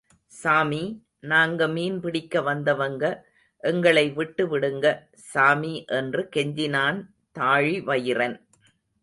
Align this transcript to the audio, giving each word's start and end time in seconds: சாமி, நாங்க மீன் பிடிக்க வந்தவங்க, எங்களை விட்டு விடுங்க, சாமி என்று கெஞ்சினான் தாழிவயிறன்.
சாமி, 0.27 1.03
நாங்க 1.19 1.67
மீன் 1.67 1.99
பிடிக்க 1.99 2.41
வந்தவங்க, 2.41 3.29
எங்களை 3.63 4.09
விட்டு 4.09 4.43
விடுங்க, 4.47 4.85
சாமி 5.15 5.85
என்று 5.87 6.29
கெஞ்சினான் 6.35 6.99
தாழிவயிறன். 7.39 8.41